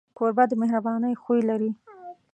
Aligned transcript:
کوربه 0.17 0.43
د 0.49 0.53
مهربانۍ 0.61 1.13
خوی 1.21 1.41
لري. 1.49 1.71